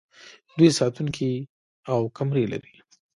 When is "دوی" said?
0.57-0.69